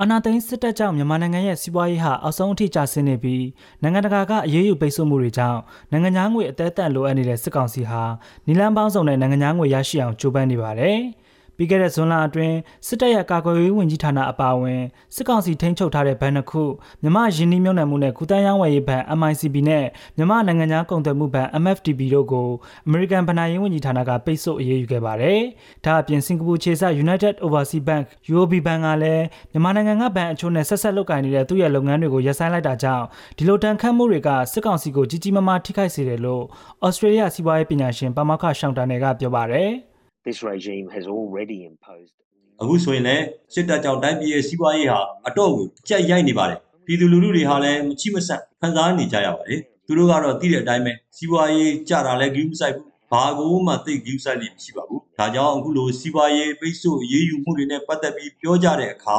[0.00, 3.44] အာနာသိန်းစစ်တပ်ကြောင့်မြန်မာနိုင်ငံရဲ့စီးပွားရေးဟာအောက်ဆုံးအထိကျဆင်းနေပြီး
[3.82, 5.60] နိုင်ငံတကာကအရေးယူပိတ်ဆို့မှုတွေကြောင့်
[5.90, 8.02] နိုင်ငံသားငွေအသေးအံလိုအပ်နေတဲ့စစ်ကောင်စီဟာ
[8.46, 10.98] နီလန်းပေါင်းစုံနဲ့နိုင်ငံသားငွေရရှိအောင်ကြိုးပမ်းနေပါတယ်။
[11.56, 12.56] ပြီးခဲ့တဲ့ဇွန်လအတွင်း
[12.86, 14.82] စစ်တပ်ရဲ့ကာကွယ်ရေးဝန်ကြီးဌာနအပါအဝင်
[15.14, 16.62] စစ်ကောင်စီထိန်းချုပ်ထားတဲ့ဘဏ်တစ်ခု
[17.02, 19.84] မြမရင်းနှီးမြှုပ်နှံမှုနဲ့ကုသရေးဝယ်ရေးဘဏ် MICB နဲ့
[20.16, 22.48] မြမနိုင်ငံသားကုန်သွယ်မှုဘဏ် MFTB တို့ကို
[22.86, 25.40] အမေရိကန်ဗဏ္ဍာရေးဝန်ကြီးဌာနကပိတ်ဆို့အရေးယူခဲ့ပါတယ်။
[25.84, 33.04] ဒါအပြင်စင်ကာပူခြေစိုက် United Overseas Bank UOB ဘဏ်ကလည်းမြန်မာနိုင်ငံကဘဏ်အချို့နဲ့ဆက်ဆက်လုပ်ကိုင်နေတဲ့သူ့ရဲ့လုပ်ငန်းတွေကိုရပ်ဆိုင်းလိုက်တာကြောင့်
[33.36, 36.44] ဒီလိုတန်ခတ်မှုတွေကစစ်ကောင်စီကိုကြီးကြီးမားမားထိခိုက်စေတယ်လို့
[36.86, 39.72] ဩစတြေးလျစီးပွားရေးပညာရှင်ပါမောက္ခရှောင်းတန်နယ်ကပြောပါတယ်။
[40.26, 42.14] this regime has already imposed
[42.62, 43.24] အခုဆိုရင်လည်း
[43.54, 59.18] စစ်တပ်ကြောင့်တိုင်းပြည်ရဲ့စီးပွားရေးဟာအတော့ကိုကြက်ရိုက်နေပါတယ်ပြည်သူလူထုတွေဟာလည်းမချိမဆက်ခံစားနေကြရပါတယ်သူတို့ကတော့သိတဲ့အတိုင်းပဲစီးပွားရေးကြတာလည်းဂရုမစိုက်ဘူးဘာကိုမှသိဂရုစိုက်လိမ့်မရှိပါဘူးဒါကြောင့်အခုလိုစီးပွားရေးပိတ်ဆို့ရေးယူမှုတွေနဲ့ပတ်သက်ပြီးပြောကြတဲ့အခါ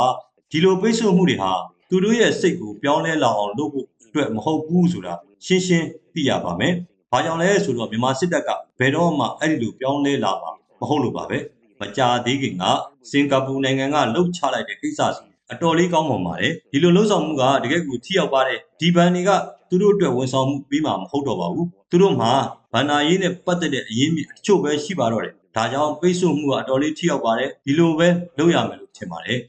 [0.52, 1.52] ဒီလိုပိတ်ဆို့မှုတွေဟာ
[1.90, 5.14] သူတို့ရဲ့စိတ်ကိုပြောင်းလဲလာအောင်လုပ်ဖို့အတွက်မဟုတ်ဘူးဆိုတာ
[5.46, 6.74] ရှင်းရှင်းသိရပါမယ်။
[7.12, 8.50] ဘာကြောင့်လဲဆိုတော့မြန်မာစစ်တပ်က
[8.80, 11.40] ဘယ်တော့မှအဲ့ဒီလိုပြောင်းလဲလာမှာ မဟုတ်လို့ပါပဲ။
[11.82, 12.64] မကြာသေးခင်က
[13.10, 19.32] စင်ကာပူနိုင်ငံကလှုပ်ချလိုက်တဲ့ကိစ္စစီအတော်လေးကောင်းပါပါတယ်ဒီလိုလှုပ်ဆောင်မှုကတကယ်ကိုထိရောက်ပါတယ်ဒီဘန်တွေက
[19.70, 22.32] သူတို့အတွက်ဝန်ဆောင်မှုပေးမှာမဟုတ်တော့ပါဘူးသူတို့မှာ
[22.74, 29.40] ဗန္နာရေးနဲ့ပတ်သက်တဲ့အရင်းမြစ်အချို့ပဲရှိပါတော့တယ်ဒါကြောင့်ပိတ်ဆို့မှုကအတော်လေးထိရောက်ပါတယ်ဒီလိုပဲလုပ်ရမယ်လို့ထင်ပါတယ်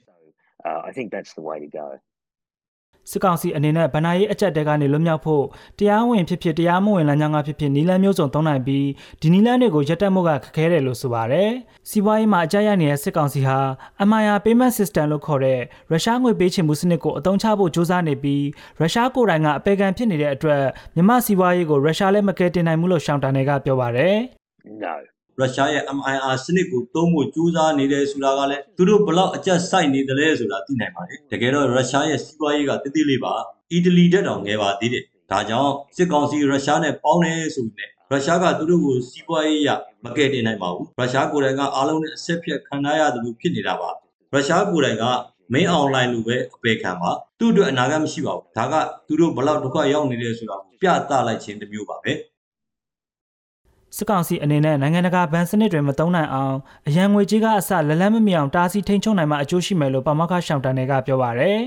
[0.66, 1.86] uh, I think that's the way to go
[3.11, 5.45] စစ်ကောင်စီအနေနဲ့ဗဏ္ဍာရေးအကြက်တဲကနေလွတ်မြောက်ဖို့
[5.79, 8.87] တရားဝင်ဖြစ်ဖြစ်တရားမဝင်လမ်းကြောင်းကဖြစ်ဖြစ်နီလန်းမျိုးစုံသုံးနိုင်ပြီး
[9.21, 11.51] ဒီနီလန်းတွေကိုရပ်တန့်မှုကခက်ခဲတယ်လို့ဆိုပါတယ်။
[11.91, 13.59] စီးပွားရေးမှာအကြက်ရနေတဲ့စစ်ကောင်စီဟာ
[14.09, 18.45] MIR Payment System လို့ခေါ်တဲ့ရုရှားငွေပေးချေမှုစနစ်ကိုအသုံးချဖို့ကြိုးစားနေပြီး
[18.81, 20.62] ရုရှားကိုယ်တိုင်ကအပေခံဖြစ်နေတဲ့အတွက်
[20.95, 24.17] မြန်မာစီးပွားရေးကိုရုရှားလည်းမကယ်တင်နိုင်ဘူးလို့ရှောင်းတာနယ်ကပြောပါတယ်။
[24.83, 33.33] No ရုရှားရဲ့ MIR စနစ်ကိုသုံးဖို့ကြိုးစားနေတယ်ဆိုတာကလည်းသူတို့ဘလောက်အကျက်စိုက်နေတယ်လဲဆိုတာသိနိုင်ပါတယ်တကယ်တော့ရုရှားရဲ့စီးပွားရေးကတိတိလေးပါ
[33.73, 39.71] အီတလီတက်တောင်ငယ်ပါသေးတယ်ဒါကြောင့်စစ်ကောင်စီရုရှားနဲ့ပေါင်းတယ်ဆိုပြီးရုရှားကသူတို့ကိုစီးပွားရေးရ
[40.05, 43.91] မကယ်တင်နိုင်ပါဘူးရုရှားကိုယ်တိုင်ကအားလုံးနဲ့အဆက်ဖြတ်ခံရရတယ်လို့ဖြစ်နေတာပါ
[44.33, 45.05] ရုရှားကိုယ်တိုင်က
[45.53, 48.75] မင်းအွန်လိုင်းလိုပဲအပေခံပါသူ့အတွက်အနာဂတ်မရှိပါဘူးဒါက
[49.06, 52.12] သူတို့ဘလောက်ဒုက္ခရောက်နေတယ်ဆိုတာပြသလိုက်ခြင်းတစ်မျိုးပါပဲ
[53.97, 56.56] စစ်ကောင်စီအနေနဲ့နိုင်ငံတကာဗန်စနစ်တွေမသုံးနိုင်အောင်
[56.88, 61.60] အရန်ငွေကြီးကအစလက်လက်မမီအောင်တားဆီးထိန်းချုပ်နိုင်မှအကျိုးရှိမယ်လို့ပမောက္ခရှောင်းတန်တွေကပြောပါရယ်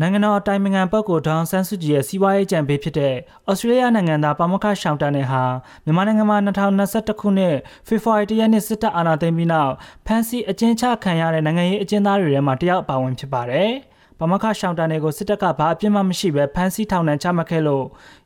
[0.00, 3.14] နိုင်ငံတော်အတိုင်ပင်ခံပုဂ္ဂိုလ်ဒေါန်ဆန်းစုကြည်ရဲ့စီးပွားရေးကြံပေးဖြစ်တဲ့
[3.50, 5.42] ဩစတြေးလျနိုင်ငံသားပါမခရှောင်းတန်နဲ့ဟာ
[5.84, 7.56] မြန်မာနိုင်ငံမှာ2021ခုနှစ်
[7.86, 9.72] ဖေဖော်ဝါရီလရက်နေ့စစ်တပ်အာဏာသိမ်းပြီးနောက်
[10.06, 13.70] ဖမ်းဆီးအကျဉ်းချခံရတဲ့နိုင်ငံရေးအကျဉ်းသားတွေထဲမှာတယောက်အပါဝင်ဖြစ်ပါတယ်။
[14.20, 17.84] ဗမာခရှောင်းတန်တွေကိုစစ်တပ်ကဘာအပြစ်မှမရှိပဲဖမ်းဆီးထောင်ဒဏ်ချမှတ်ခဲ့လို့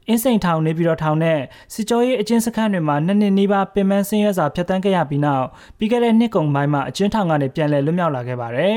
[0.09, 1.41] အင်းစိန်ထောင်နေပြီးတော့ထောင်နဲ့
[1.75, 5.47] စစ်ကြောရေးအကျဉ်းစခန်းတွေမှာနှစ်နှစ်နီးပါးပင်ပန်းဆင်းရဲစွာဖျက်ဆီးခဲ့ရပြီးနောက်
[5.79, 8.77] ပြီးခဲ့တဲ့နှစ်ကုန်ပိုင်းမှာအကျဉ်းထောင်ကနေပြန်လည်လွတ်မြောက်လာခဲ့ပါတယ်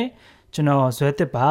[0.53, 1.50] ကျွန်တော်ဇွဲတစ်ပါ